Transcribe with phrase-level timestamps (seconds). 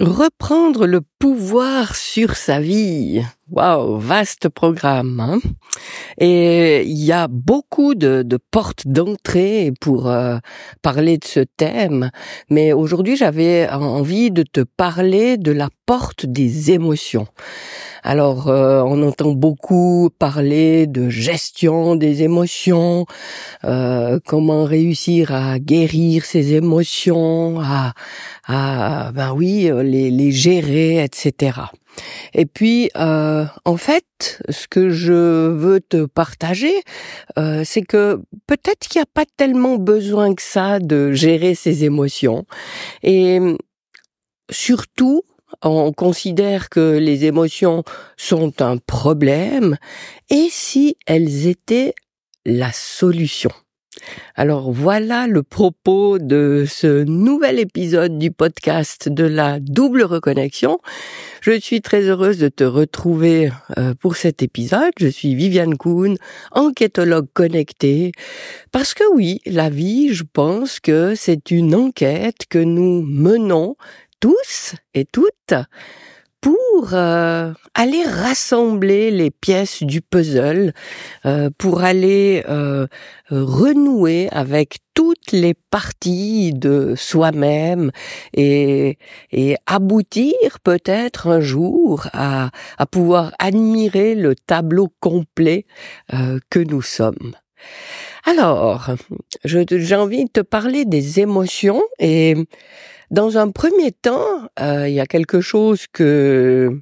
[0.00, 3.22] Reprendre le pouvoir sur sa vie.
[3.50, 5.18] Waouh, vaste programme.
[5.18, 5.40] Hein
[6.18, 10.38] Et il y a beaucoup de, portes d'entrée pour euh,
[10.82, 12.10] parler de ce thème.
[12.48, 17.26] Mais aujourd'hui, j'avais envie de te parler de la porte des émotions.
[18.04, 23.04] Alors, euh, on entend beaucoup parler de gestion des émotions,
[23.64, 27.92] euh, comment réussir à guérir ses émotions, à,
[28.46, 31.60] à ben oui, les, les gérer, etc.
[32.34, 36.74] Et puis, euh, en fait, ce que je veux te partager,
[37.38, 41.84] euh, c'est que peut-être qu'il n'y a pas tellement besoin que ça de gérer ses
[41.84, 42.46] émotions.
[43.02, 43.40] Et
[44.50, 45.22] surtout,
[45.62, 47.82] on considère que les émotions
[48.16, 49.76] sont un problème,
[50.30, 51.94] et si elles étaient
[52.44, 53.50] la solution?
[54.34, 60.78] Alors voilà le propos de ce nouvel épisode du podcast de la double reconnexion.
[61.40, 64.92] Je suis très heureuse de te retrouver euh, pour cet épisode.
[64.98, 66.16] Je suis Viviane Kuhn,
[66.52, 68.12] enquêtologue connectée.
[68.72, 73.76] Parce que oui, la vie, je pense que c'est une enquête que nous menons
[74.20, 75.54] tous et toutes
[76.40, 80.72] pour euh, aller rassembler les pièces du puzzle,
[81.26, 82.86] euh, pour aller euh,
[83.30, 87.90] renouer avec toutes les parties de soi-même
[88.34, 88.96] et,
[89.66, 95.64] aboutir peut-être un jour à, à pouvoir admirer le tableau complet
[96.50, 97.34] que nous sommes.
[98.24, 98.90] Alors,
[99.44, 102.34] j'ai envie de te parler des émotions et
[103.10, 106.80] dans un premier temps, euh, il y a quelque chose que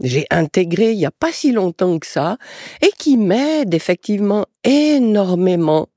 [0.00, 2.36] j'ai intégré il n'y a pas si longtemps que ça
[2.82, 5.88] et qui m'aide effectivement énormément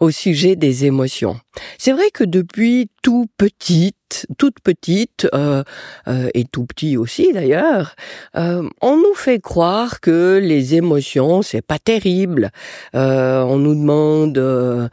[0.00, 1.40] au sujet des émotions.
[1.76, 5.64] C'est vrai que depuis tout petite, toute petite euh,
[6.06, 7.96] euh, et tout petit aussi d'ailleurs,
[8.36, 12.50] euh, on nous fait croire que les émotions c'est pas terrible.
[12.94, 14.90] on nous demande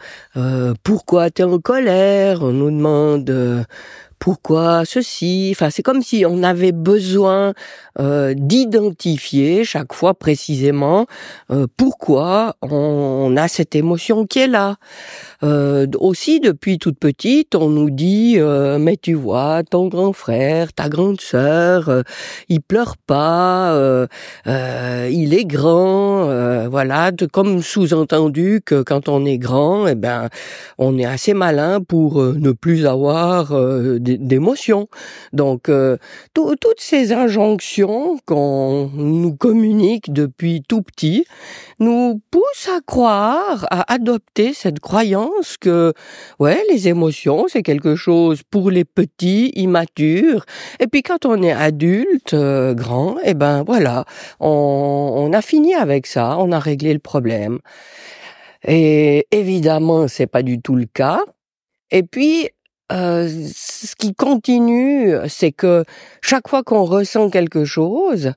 [0.84, 3.66] pourquoi tu es en colère, on nous demande
[4.20, 5.50] pourquoi ceci?
[5.52, 7.54] Enfin, c'est comme si on avait besoin
[8.00, 11.06] euh, d'identifier chaque fois précisément
[11.52, 14.78] euh, pourquoi on, a cette émotion qui est là.
[15.44, 18.38] Euh, aussi, depuis toute petite, on nous dit
[18.80, 22.04] mais tu vois, ton grand frère, ta grande sœur,
[22.50, 23.78] il pleure pas,
[24.46, 30.30] il est grand, voilà, comme sous-entendu que quand on est grand, eh ben,
[30.78, 33.54] on est assez malin pour ne plus avoir
[34.06, 34.88] d'émotions.
[35.34, 35.70] Donc,
[36.34, 41.26] toutes ces injonctions qu'on nous communique depuis tout petit
[41.80, 45.94] nous poussent à croire, à adopter cette croyance que,
[46.40, 50.46] ouais, les émotions, c'est quelque chose pour les petits, immatures.
[50.80, 54.06] Et puis quand on est adulte, euh, grand, eh ben voilà,
[54.40, 54.48] on,
[55.16, 57.60] on a fini avec ça, on a réglé le problème.
[58.68, 61.20] Et évidemment, c'est pas du tout le cas.
[61.92, 62.50] Et puis,
[62.92, 65.84] euh, ce qui continue, c'est que
[66.22, 68.34] chaque fois qu'on ressent quelque chose,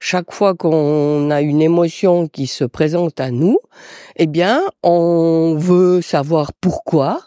[0.00, 3.58] chaque fois qu'on a une émotion qui se présente à nous,
[4.16, 7.20] eh bien, on veut savoir pourquoi,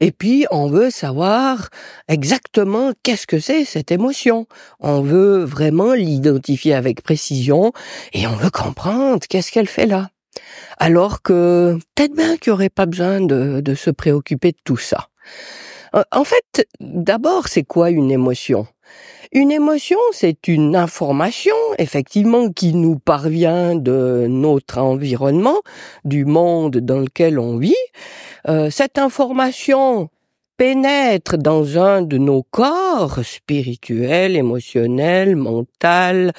[0.00, 1.68] et puis on veut savoir
[2.08, 4.46] exactement qu'est-ce que c'est cette émotion.
[4.80, 7.72] On veut vraiment l'identifier avec précision,
[8.12, 10.10] et on veut comprendre qu'est-ce qu'elle fait là.
[10.78, 14.76] Alors que peut-être bien qu'il n'y aurait pas besoin de, de se préoccuper de tout
[14.76, 15.08] ça.
[15.96, 18.66] Euh, en fait, d'abord, c'est quoi une émotion?
[19.32, 25.60] Une émotion, c'est une information, effectivement, qui nous parvient de notre environnement,
[26.04, 27.74] du monde dans lequel on vit.
[28.48, 30.08] Euh, cette information
[30.56, 36.32] pénètre dans un de nos corps spirituel, émotionnel, mental,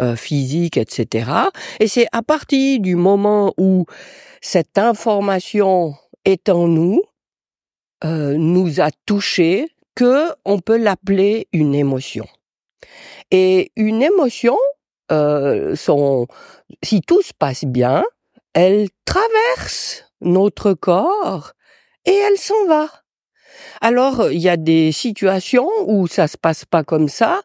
[0.00, 1.30] euh, physique, etc.
[1.80, 3.86] Et c'est à partir du moment où
[4.40, 5.94] cette information
[6.24, 7.02] est en nous,
[8.04, 12.26] euh, nous a touchés que on peut l'appeler une émotion.
[13.30, 14.58] Et une émotion,
[15.12, 15.74] euh,
[16.82, 18.04] si tout se passe bien,
[18.52, 21.52] elle traverse notre corps
[22.04, 22.88] et elle s'en va.
[23.80, 27.42] Alors, il y a des situations où ça se passe pas comme ça.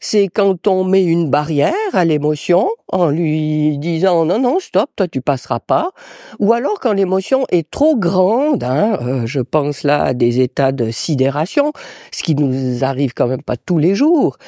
[0.00, 5.06] C'est quand on met une barrière à l'émotion en lui disant non non stop toi
[5.08, 5.90] tu passeras pas.
[6.38, 10.72] Ou alors quand l'émotion est trop grande, hein, euh, je pense là à des états
[10.72, 11.72] de sidération,
[12.12, 14.38] ce qui nous arrive quand même pas tous les jours,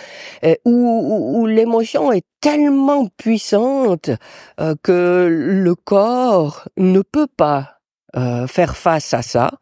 [0.45, 4.11] euh, où, l'émotion est tellement puissante
[4.61, 7.82] euh, que le corps ne peut pas
[8.15, 9.53] euh, faire face à ça.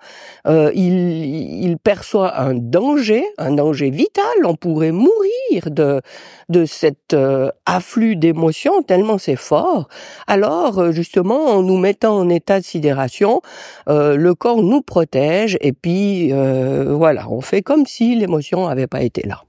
[0.49, 4.25] Euh, il, il, perçoit un danger, un danger vital.
[4.45, 6.03] On pourrait mourir de
[6.49, 9.87] de cet euh, afflux d'émotions tellement c'est fort.
[10.27, 13.41] Alors euh, justement, en nous mettant en état de sidération,
[13.87, 19.23] le corps nous protège et puis voilà, on fait comme si l'émotion n'avait pas été
[19.27, 19.43] là.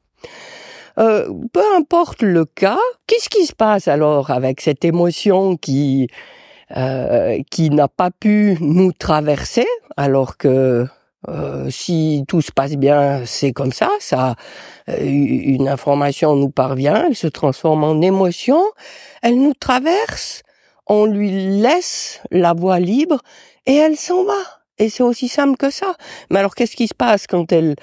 [0.95, 6.15] peu importe le cas, qu'est-ce qui se passe alors avec cette émotion qui euh,
[7.49, 10.87] qui n'a pas pu nous traverser, alors que
[11.29, 14.35] euh, si tout se passe bien, c'est comme ça, ça,
[14.89, 18.63] euh, une information nous parvient, elle se transforme en émotion,
[19.21, 20.41] elle nous traverse,
[20.87, 21.29] on lui
[21.61, 23.19] laisse la voie libre
[23.67, 24.41] et elle s'en va.
[24.79, 25.93] Et c'est aussi simple que ça.
[26.31, 27.75] Mais alors qu'est-ce qui se passe quand elle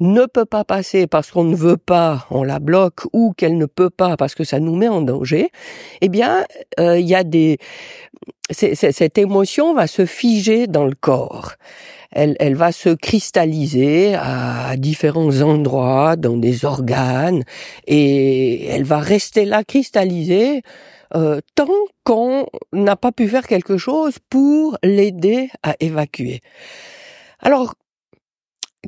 [0.00, 3.66] ne peut pas passer parce qu'on ne veut pas, on la bloque, ou qu'elle ne
[3.66, 5.50] peut pas parce que ça nous met en danger,
[6.00, 6.44] eh bien,
[6.78, 7.58] euh, il y a des...
[8.54, 11.54] cette émotion va se figer dans le corps.
[12.12, 17.42] Elle, va se cristalliser à différents endroits, dans des organes,
[17.88, 20.62] et elle va rester là cristallisée
[21.16, 21.68] euh, tant
[22.04, 26.40] qu'on n'a pas pu faire quelque chose pour l'aider à évacuer.
[27.40, 27.74] Alors,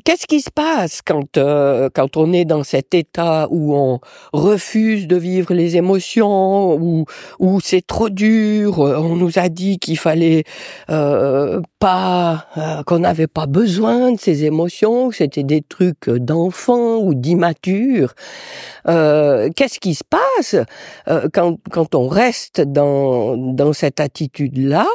[0.03, 3.99] Qu'est-ce qui se passe quand euh, quand on est dans cet état où on
[4.33, 7.05] refuse de vivre les émotions, où
[7.39, 10.43] où c'est trop dur, on nous a dit qu'il fallait
[10.89, 16.97] euh, pas euh, qu'on n'avait pas besoin de ces émotions, que c'était des trucs d'enfants
[16.97, 18.13] ou d'immatures.
[18.87, 20.55] Euh, qu'est-ce qui se passe
[21.33, 24.87] quand quand on reste dans dans cette attitude là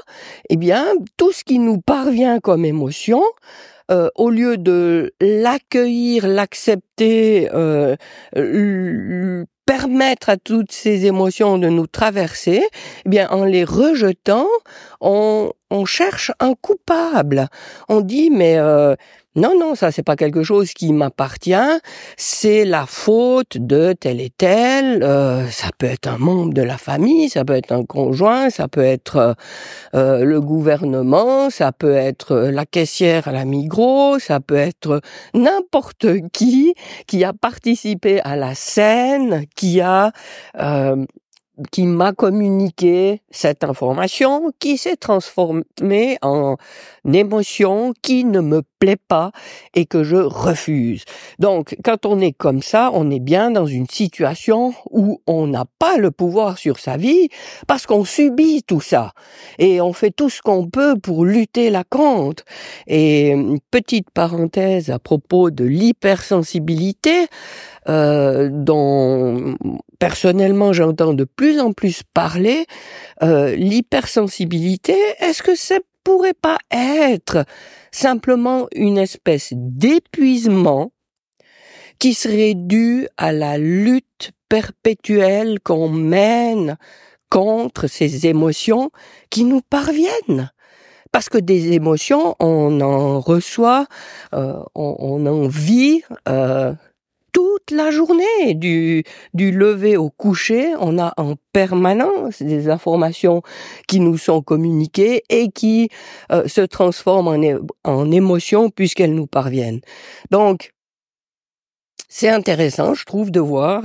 [0.49, 3.23] Eh bien, tout ce qui nous parvient comme émotion
[3.93, 7.97] euh, au lieu de l'accueillir, l'accepter, euh,
[9.67, 12.63] permettre à toutes ces émotions de nous traverser,
[13.05, 14.49] eh bien en les rejetant,
[15.01, 17.49] on, on cherche un coupable.
[17.89, 18.97] On dit mais euh,
[19.35, 21.81] non, non, ça c'est pas quelque chose qui m'appartient.
[22.19, 25.03] C'est la faute de tel et tel.
[25.03, 28.69] Euh, ça peut être un membre de la famille, ça peut être un conjoint, ça
[28.69, 29.33] peut être euh,
[29.95, 35.01] euh, le gouvernement, ça peut être la caissière à la Migros, ça peut être
[35.33, 36.75] n'importe qui
[37.07, 40.13] qui a participé à la scène, qui a
[41.71, 46.57] qui m'a communiqué cette information qui s'est transformée en
[47.13, 49.33] émotion qui ne me plaît pas
[49.75, 51.05] et que je refuse.
[51.39, 55.67] Donc, quand on est comme ça, on est bien dans une situation où on n'a
[55.79, 57.29] pas le pouvoir sur sa vie
[57.67, 59.13] parce qu'on subit tout ça
[59.59, 62.45] et on fait tout ce qu'on peut pour lutter la contre.
[62.87, 63.37] Et
[63.71, 67.27] petite parenthèse à propos de l'hypersensibilité,
[67.89, 69.57] euh, dont
[69.99, 72.67] personnellement j'entends de plus en plus parler,
[73.23, 77.45] euh, l'hypersensibilité, est-ce que ça pourrait pas être
[77.91, 80.93] simplement une espèce d'épuisement
[81.99, 86.77] qui serait dû à la lutte perpétuelle qu'on mène
[87.31, 88.91] contre ces émotions
[89.31, 90.51] qui nous parviennent?
[91.13, 93.87] Parce que des émotions, on en reçoit,
[94.35, 96.73] euh, on, en vit euh,
[97.67, 99.05] toute la journée, du,
[99.35, 103.43] lever au coucher, on a en permanence des informations
[103.89, 105.89] qui nous sont communiquées et qui
[106.31, 109.81] euh, se transforment en, en émotions puisqu'elles nous parviennent.
[110.31, 110.73] Donc,
[112.09, 113.85] c'est intéressant, je trouve, de voir,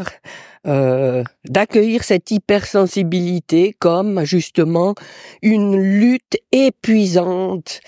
[0.67, 4.95] euh, d'accueillir cette hypersensibilité comme justement
[5.41, 7.79] une lutte épuisante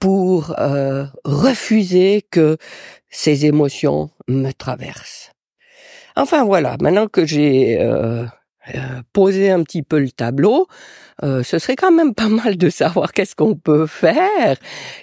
[0.00, 2.56] pour euh, refuser que
[3.08, 5.33] ces émotions me traversent.
[6.16, 8.24] Enfin voilà, maintenant que j'ai euh,
[8.74, 10.68] euh, poser un petit peu le tableau,
[11.22, 14.56] euh, ce serait quand même pas mal de savoir qu'est-ce qu'on peut faire.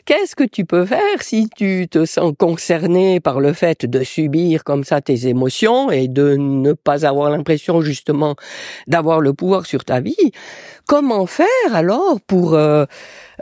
[0.06, 4.63] Qu'est-ce que tu peux faire si tu te sens concerné par le fait de subir
[4.63, 8.36] comme ça tes émotions et de ne pas avoir l'impression justement
[8.88, 10.32] d'avoir le pouvoir sur ta vie?
[10.88, 12.86] Comment faire alors pour, euh,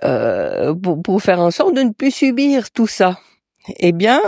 [0.04, 3.20] pour, pour faire en sorte de ne plus subir tout ça?
[3.78, 4.22] Eh bien,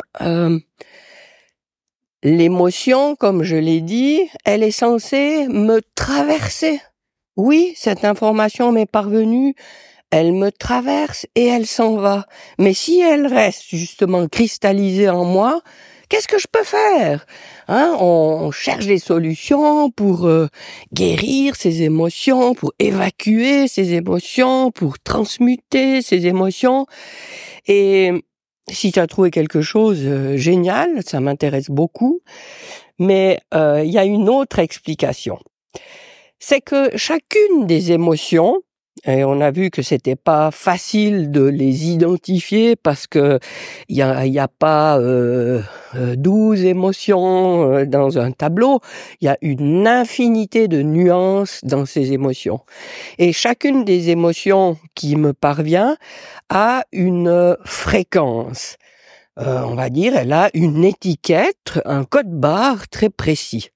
[2.24, 6.80] L'émotion, comme je l'ai dit, elle est censée me traverser.
[7.36, 9.56] Oui, cette information m'est parvenue,
[10.12, 12.28] elle me traverse et elle s'en va.
[12.60, 15.62] Mais si elle reste justement cristallisée en moi,
[16.10, 17.26] qu'est-ce que je peux faire
[17.68, 17.96] hein?
[18.00, 20.48] On, cherche des solutions pour euh,
[20.94, 26.86] guérir ces émotions, pour évacuer ces émotions, pour transmuter ces émotions.
[27.68, 28.12] Et
[28.70, 32.22] si tu as trouvé quelque chose euh, génial, ça m'intéresse beaucoup,
[33.00, 35.40] mais euh, il y a une autre explication.
[36.40, 38.62] C'est que chacune des émotions
[39.06, 43.40] Et on a vu que c'était pas facile de les identifier parce que
[43.90, 45.64] il y a, y a pas euh,
[45.96, 48.80] 12 émotions euh, dans un tableau.
[49.20, 52.60] Il y a une infinité de nuances dans ces émotions.
[53.18, 55.98] Et chacune des émotions qui me parvient
[56.50, 58.78] a une fréquence.
[59.40, 63.70] Euh, on va dire, elle a une étiquette, un code barre très précis.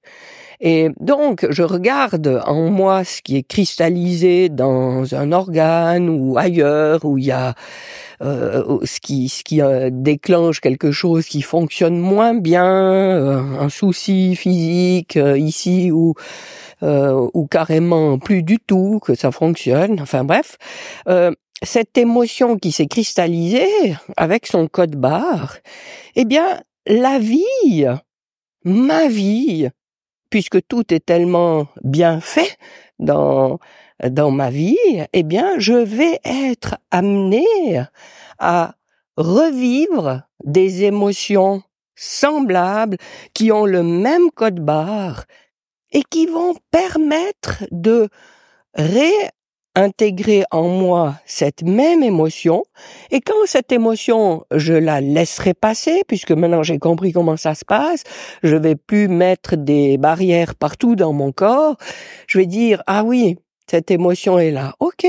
[0.60, 7.04] Et donc, je regarde en moi ce qui est cristallisé dans un organe ou ailleurs,
[7.04, 7.54] où il y a
[8.22, 13.68] euh, ce qui, ce qui euh, déclenche quelque chose qui fonctionne moins bien, euh, un
[13.68, 16.14] souci physique ici ou
[16.82, 19.98] ou carrément plus du tout que ça fonctionne.
[20.00, 20.58] Enfin bref,
[21.62, 25.56] cette émotion qui s'est cristallisée avec son code barre,
[26.16, 27.86] eh bien, la vie,
[28.64, 29.70] ma vie,
[30.36, 32.58] puisque tout est tellement bien fait
[32.98, 33.58] dans
[34.02, 34.76] ma vie,
[35.14, 37.46] eh bien, je vais être amené
[38.38, 38.74] à
[39.16, 41.62] revivre des émotions
[41.94, 42.98] semblables
[43.32, 45.24] qui ont le même code barre
[45.90, 48.10] et qui vont permettre de
[48.74, 49.12] ré
[49.76, 52.64] intégrer en moi cette même émotion.
[53.10, 57.64] Et quand cette émotion je la laisserai passer puisque maintenant j'ai compris comment ça se
[57.64, 58.02] passe
[58.42, 61.76] je vais plus mettre des barrières partout dans mon corps
[62.26, 63.36] je vais dire ah oui
[63.70, 64.74] cette émotion est là.
[64.80, 65.06] Ok.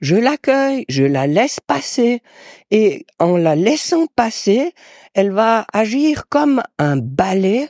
[0.00, 2.20] Je l'accueille je la laisse passer
[2.70, 4.72] et en la laissant passer
[5.14, 7.68] elle va agir comme un balai.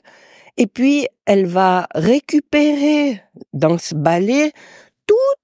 [0.56, 3.20] Et puis elle va récupérer
[3.52, 4.52] dans ce balai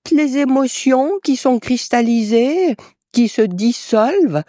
[0.05, 2.77] toutes les émotions qui sont cristallisées,
[3.13, 4.43] qui se dissolvent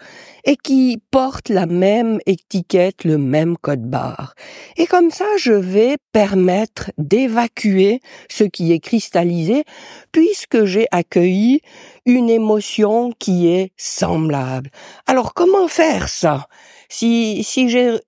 [0.44, 4.34] et qui portent la même étiquette, le même code barre.
[4.76, 8.00] Et comme ça, je vais permettre d'évacuer
[8.30, 9.64] ce qui est cristallisé
[10.12, 11.60] puisque j'ai accueilli
[12.06, 14.70] une émotion qui est semblable.
[15.06, 16.46] Alors comment faire ça?
[16.88, 17.98] Si si j'ai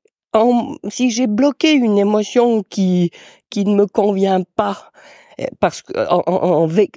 [0.89, 3.11] si j'ai bloqué une émotion qui
[3.51, 4.91] qui ne me convient pas,
[5.61, 5.93] parce que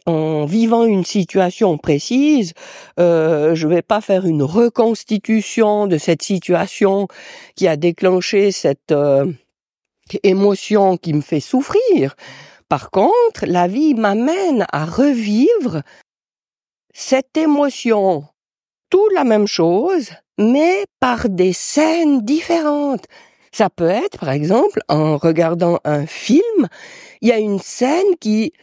[0.06, 2.53] en, vivant une situation précise,
[3.00, 7.08] euh, je vais pas faire une reconstitution de cette situation
[7.56, 9.32] qui a déclenché cette euh,
[10.24, 12.15] émotion qui me fait souffrir.
[12.70, 15.82] Par contre, la vie m'amène à revivre
[16.94, 18.25] cette émotion,
[18.89, 23.06] tout la même chose, mais par des scènes différentes.
[23.51, 26.67] Ça peut être, par exemple, en regardant un film,
[27.21, 28.53] il y a une scène qui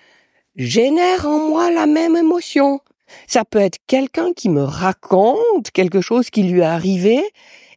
[0.57, 2.81] génère en moi la même émotion.
[3.27, 7.23] Ça peut être quelqu'un qui me raconte quelque chose qui lui est arrivé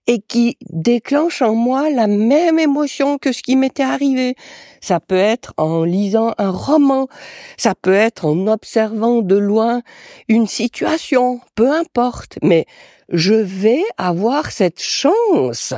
[0.07, 4.36] et qui déclenche en moi la même émotion que ce qui m'était arrivé.
[4.81, 7.07] Ça peut être en lisant un roman,
[7.57, 9.81] ça peut être en observant de loin
[10.29, 12.65] une situation, peu importe, mais
[13.10, 15.74] je vais avoir cette chance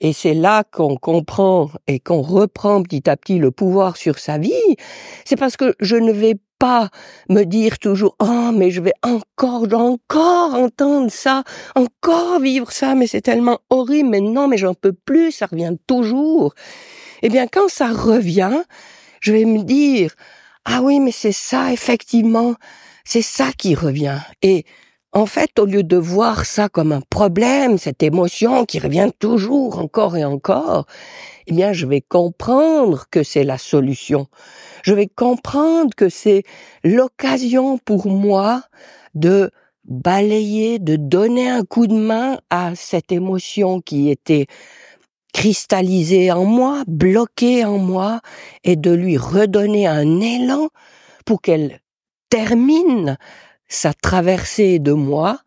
[0.00, 4.38] et c'est là qu'on comprend et qu'on reprend petit à petit le pouvoir sur sa
[4.38, 4.76] vie.
[5.24, 6.88] C'est parce que je ne vais pas
[7.28, 11.44] me dire toujours oh mais je vais encore encore entendre ça
[11.76, 15.76] encore vivre ça mais c'est tellement horrible mais non mais j'en peux plus ça revient
[15.86, 16.54] toujours
[17.22, 18.60] eh bien quand ça revient
[19.20, 20.14] je vais me dire
[20.64, 22.56] ah oui mais c'est ça effectivement
[23.04, 24.64] c'est ça qui revient et
[25.12, 29.78] en fait, au lieu de voir ça comme un problème, cette émotion qui revient toujours
[29.78, 30.86] encore et encore,
[31.46, 34.26] eh bien, je vais comprendre que c'est la solution.
[34.82, 36.42] Je vais comprendre que c'est
[36.84, 38.62] l'occasion pour moi
[39.14, 39.50] de
[39.84, 44.46] balayer, de donner un coup de main à cette émotion qui était
[45.32, 48.20] cristallisée en moi, bloquée en moi,
[48.64, 50.68] et de lui redonner un élan
[51.24, 51.80] pour qu'elle
[52.28, 53.16] termine
[53.68, 55.40] sa traversée de moi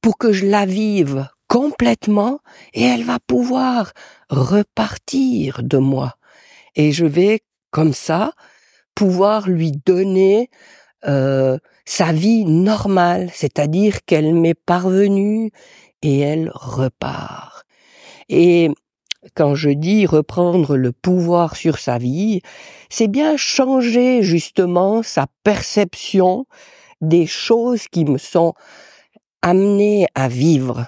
[0.00, 2.40] pour que je la vive complètement
[2.72, 3.92] et elle va pouvoir
[4.28, 6.14] repartir de moi.
[6.74, 7.40] Et je vais,
[7.70, 8.32] comme ça,
[8.94, 10.50] pouvoir lui donner
[11.06, 15.50] euh, sa vie normale, c'est-à-dire qu'elle m'est parvenue
[16.02, 17.64] et elle repart.
[18.28, 18.70] Et
[19.34, 22.40] quand je dis reprendre le pouvoir sur sa vie,
[22.90, 26.46] c'est bien changer justement sa perception
[27.08, 28.54] des choses qui me sont
[29.42, 30.86] amenées à vivre.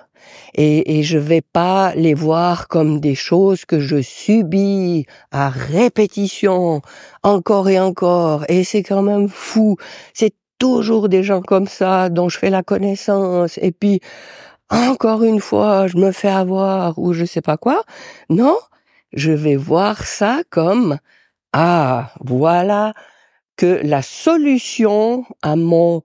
[0.54, 6.80] Et, et je vais pas les voir comme des choses que je subis à répétition,
[7.22, 8.44] encore et encore.
[8.48, 9.76] Et c'est quand même fou.
[10.14, 13.58] C'est toujours des gens comme ça dont je fais la connaissance.
[13.58, 14.00] Et puis,
[14.70, 17.82] encore une fois, je me fais avoir ou je sais pas quoi.
[18.30, 18.58] Non,
[19.12, 20.98] je vais voir ça comme,
[21.52, 22.94] ah, voilà
[23.56, 26.02] que la solution à mon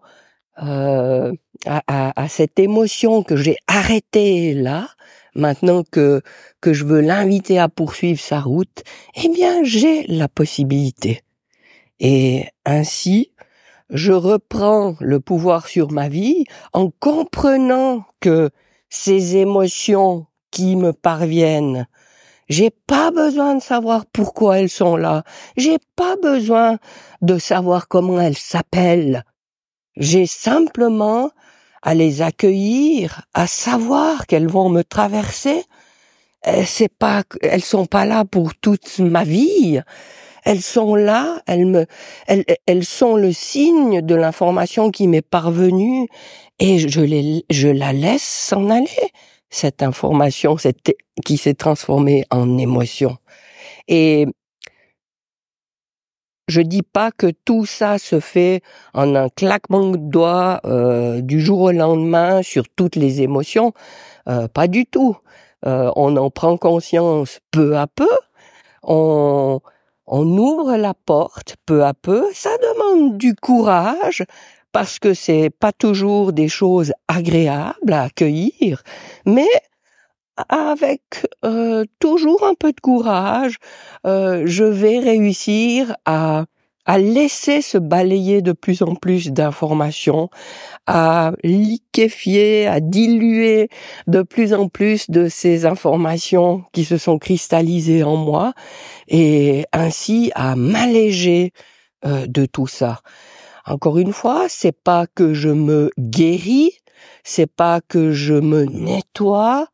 [0.62, 1.34] euh,
[1.66, 4.90] à, cette émotion que j'ai arrêtée là,
[5.36, 6.22] maintenant que
[6.60, 8.84] que je veux l'inviter à poursuivre sa route,
[9.16, 11.22] eh bien j'ai la possibilité.
[12.00, 13.32] Et ainsi,
[13.92, 18.50] je reprends le pouvoir sur ma vie en comprenant que
[18.90, 21.88] ces émotions qui me parviennent,
[22.50, 25.24] j'ai pas besoin de savoir pourquoi elles sont là.
[25.58, 26.80] J'ai pas besoin
[27.22, 29.24] de savoir comment elles s'appellent.
[29.96, 31.32] J'ai simplement
[31.82, 35.64] à les accueillir, à savoir qu'elles vont me traverser.
[36.48, 39.80] Euh, c'est pas, elles sont pas là pour toute ma vie.
[40.44, 41.86] Elles sont là, elles me,
[42.28, 46.08] elles, elles sont le signe de l'information qui m'est parvenue
[46.60, 49.12] et je les, je la laisse s'en aller.
[49.52, 50.56] Cette information,
[51.26, 53.18] qui s'est transformée en émotion.
[53.88, 54.26] Et
[56.48, 58.62] je dis pas que tout ça se fait
[58.94, 63.74] en un claquement de doigts euh, du jour au lendemain sur toutes les émotions,
[64.28, 65.16] euh, pas du tout.
[65.66, 68.10] Euh, on en prend conscience peu à peu.
[68.84, 69.60] On,
[70.08, 72.26] on ouvre la porte peu à peu.
[72.34, 74.26] Ça demande du courage
[74.72, 78.84] parce que c'est pas toujours des choses agréables à accueillir,
[79.26, 79.50] mais
[80.50, 81.02] avec
[81.46, 83.58] euh, toujours un peu de courage,
[84.06, 86.46] euh, je vais réussir à,
[86.98, 90.30] laisser se balayer de plus en plus d'informations,
[90.88, 93.70] à liquéfier, à diluer
[94.08, 98.52] de plus en plus de ces informations qui se sont cristallisées en moi,
[99.08, 101.54] et ainsi à m'alléger
[102.04, 103.00] euh, de tout ça.
[103.66, 106.72] Encore une fois, c'est pas que je me guéris,
[107.24, 109.68] c'est pas que je me nettoie,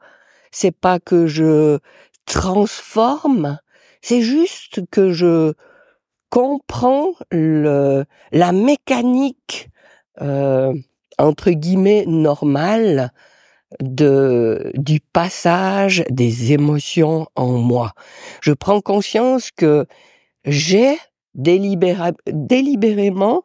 [0.51, 1.79] c'est pas que je
[2.25, 3.60] transforme,
[4.01, 5.53] c'est juste que je
[6.29, 9.70] comprends le, la mécanique
[10.22, 10.74] euh,
[11.17, 13.12] entre guillemets normale
[13.82, 17.94] de du passage des émotions en moi.
[18.41, 19.86] Je prends conscience que
[20.46, 20.98] j'ai
[21.36, 23.44] délibérément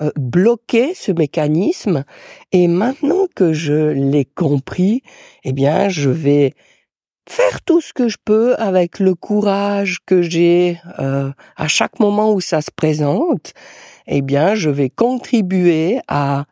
[0.00, 2.02] euh, bloquer ce mécanisme.
[2.50, 5.02] Et maintenant que je l'ai compris,
[5.44, 6.54] eh bien je vais
[7.28, 12.32] faire tout ce que je peux avec le courage que j'ai euh, à chaque moment
[12.32, 13.52] où ça se présente,
[14.08, 16.46] eh bien je vais contribuer à,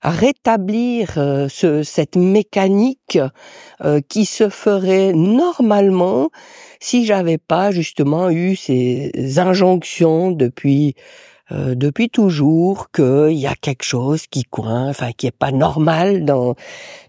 [0.00, 3.18] à rétablir euh, ce, cette mécanique
[4.08, 6.30] qui se ferait normalement
[6.80, 10.94] si j'avais pas justement eu ces injonctions depuis
[11.52, 16.24] euh, depuis toujours qu'il y a quelque chose qui coince, enfin qui est pas normal
[16.24, 16.56] dans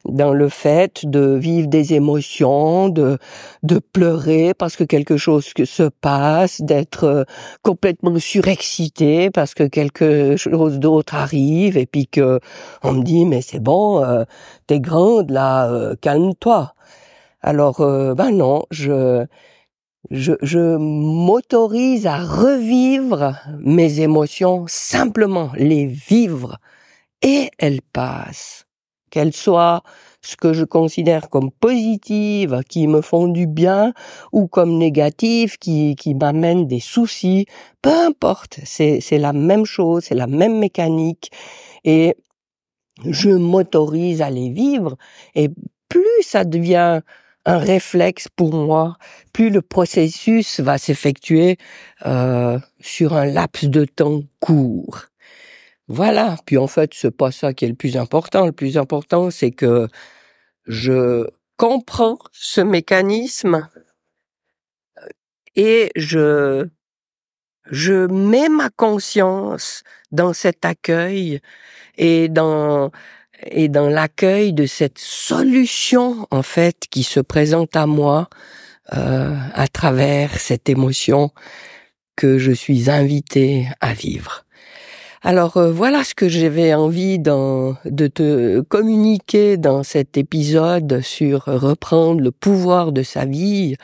[0.05, 3.17] dans le fait de vivre des émotions, de
[3.63, 7.23] de pleurer parce que quelque chose se passe, d'être euh,
[7.63, 12.39] complètement surexcité parce que quelque chose d'autre arrive et puis que
[12.83, 14.23] on me dit mais c'est bon, euh,
[14.67, 16.73] t'es grande là, calme-toi.
[17.41, 19.25] Alors ben non, je
[20.11, 26.57] je, je m'autorise à revivre mes émotions, simplement les vivre,
[27.21, 28.65] et elles passent.
[29.09, 29.83] Qu'elles soient
[30.21, 33.93] ce que je considère comme positives, qui me font du bien,
[34.33, 37.45] ou comme négatives, qui, qui m'amènent des soucis,
[37.81, 41.31] peu importe, c'est, la même chose, c'est la même mécanique,
[41.85, 42.15] et
[43.05, 44.97] je m'autorise à les vivre,
[45.35, 45.49] et
[45.87, 47.01] plus ça devient
[47.47, 48.97] un réflexe pour moi,
[49.31, 51.57] plus le processus va s'effectuer
[52.05, 55.05] euh, sur un laps de temps court.
[55.87, 56.35] Voilà.
[56.45, 58.45] Puis en fait, c'est pas ça qui est le plus important.
[58.45, 59.87] Le plus important, c'est que
[60.65, 63.67] je comprends ce mécanisme
[65.55, 66.67] et je
[67.71, 71.41] je mets ma conscience dans cet accueil
[71.97, 72.91] et dans
[73.45, 78.29] et dans l'accueil de cette solution en fait qui se présente à moi
[78.95, 81.31] euh, à travers cette émotion
[82.15, 84.45] que je suis invité à vivre.
[85.23, 92.21] Alors euh, voilà ce que j'avais envie de te communiquer dans cet épisode sur reprendre
[92.21, 93.75] le pouvoir de sa vie,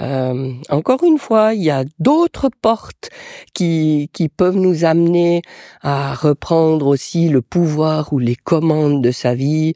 [0.00, 3.10] euh, encore une fois, il y a d'autres portes
[3.52, 5.42] qui, qui peuvent nous amener
[5.82, 9.74] à reprendre aussi le pouvoir ou les commandes de sa vie.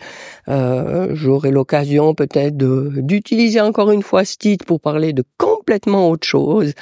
[0.48, 6.26] Euh, J'aurai l'occasion peut-être d'utiliser encore une fois ce titre pour parler de complètement autre
[6.26, 6.72] chose.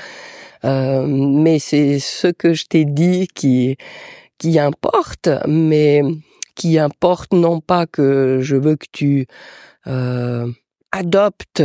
[0.64, 3.76] Euh, mais c'est ce que je t'ai dit qui,
[4.38, 6.02] qui importe, mais
[6.54, 9.26] qui importe non pas que je veux que tu
[9.86, 10.50] euh,
[10.92, 11.62] adoptes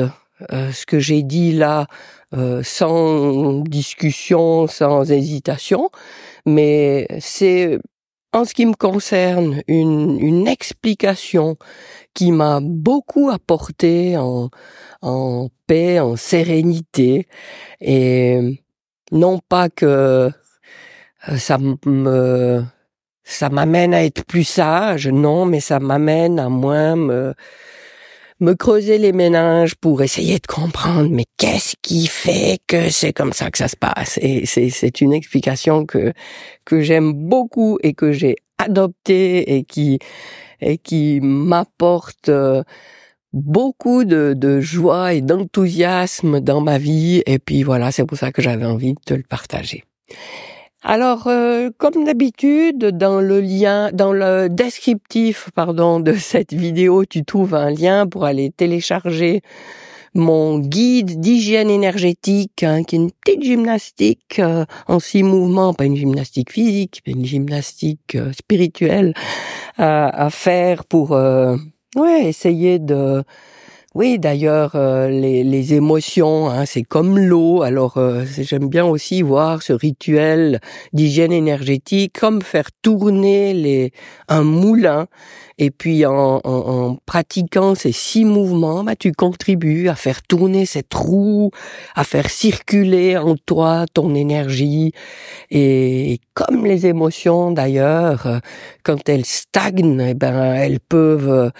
[0.52, 1.88] euh, ce que j'ai dit là
[2.34, 5.90] euh, sans discussion, sans hésitation,
[6.46, 7.80] mais c'est
[8.32, 11.58] en ce qui me concerne, une, une explication
[12.14, 14.50] qui m'a beaucoup apporté en,
[15.02, 17.28] en paix, en sérénité,
[17.82, 18.62] et
[19.12, 20.30] non pas que
[21.30, 22.64] euh, ça me
[23.24, 27.36] ça m'amène à être plus sage, non, mais ça m'amène à moins me
[28.40, 33.34] me creuser les méninges pour essayer de comprendre mais qu'est-ce qui fait que c'est comme
[33.34, 34.18] ça que ça se passe?
[34.22, 36.14] Et c'est une explication que
[36.66, 40.00] que j'aime beaucoup et que j'ai adopté et qui
[40.62, 42.64] et qui m'apporte euh,
[43.34, 48.32] beaucoup de, de joie et d'enthousiasme dans ma vie et puis voilà c'est pour ça
[48.32, 49.84] que j'avais envie de te le partager.
[50.82, 57.26] Alors, euh, comme d'habitude, dans le lien, dans le descriptif, pardon, de cette vidéo, tu
[57.26, 59.42] trouves un lien pour aller télécharger
[60.16, 65.86] mon guide d'hygiène énergétique, hein, qui est une petite gymnastique euh, en six mouvements, pas
[65.86, 69.14] une gymnastique physique, mais une gymnastique euh, spirituelle
[69.78, 71.18] à faire pour,
[72.22, 73.24] essayer de
[73.96, 77.64] oui, d'ailleurs, euh, les, émotions, hein, c'est comme l'eau.
[77.64, 80.60] Alors, euh, j'aime bien aussi voir ce rituel
[80.94, 83.92] d'hygiène énergétique comme faire tourner
[84.28, 85.08] un moulin
[85.60, 90.94] et puis en, en, pratiquant ces six mouvements, bah, tu contribues à faire tourner cette
[90.94, 91.52] roue,
[91.96, 94.94] à faire circuler en toi ton énergie.
[95.52, 98.40] Et comme les émotions d'ailleurs,
[98.84, 101.52] quand elles stagnent, eh ben elles peuvent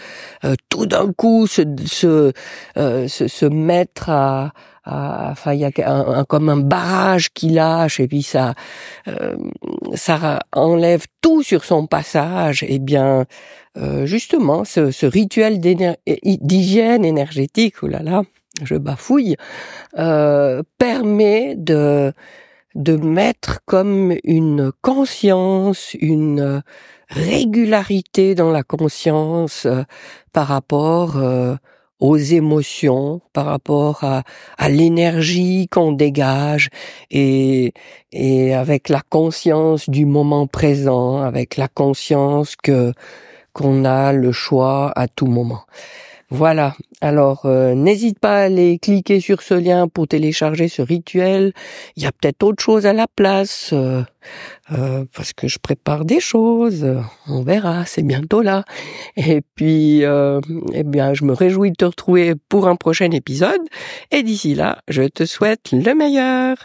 [0.46, 2.32] euh, tout d'un coup se, se,
[2.78, 4.54] euh, se, se mettre à,
[4.86, 5.72] enfin il y a
[6.28, 8.54] comme un barrage qui lâche et puis ça
[9.08, 9.36] euh,
[9.94, 13.26] ça enlève tout sur son passage et eh bien
[13.78, 18.24] euh, justement ce, ce rituel d'hygiène énergétique oh là là
[18.64, 19.36] je bafouille
[19.98, 22.14] euh, permet de
[22.76, 26.62] de mettre comme une conscience une
[27.10, 29.68] régularité dans la conscience
[30.32, 31.18] par rapport
[32.00, 34.24] aux émotions, par rapport à,
[34.70, 36.70] l'énergie qu'on dégage
[37.12, 37.74] et,
[38.12, 42.94] et avec la conscience du moment présent, avec la conscience que
[43.52, 45.64] qu'on a le choix à tout moment.
[46.32, 46.76] Voilà.
[47.02, 51.54] Alors, euh, n'hésite pas à aller cliquer sur ce lien pour télécharger ce rituel.
[51.96, 54.04] Il y a peut-être autre chose à la place, euh,
[54.72, 56.86] euh, parce que je prépare des choses.
[57.28, 58.64] On verra, c'est bientôt là.
[59.16, 63.62] Et puis, eh bien, je me réjouis de te retrouver pour un prochain épisode.
[64.12, 66.58] Et d'ici là, je te souhaite le meilleur.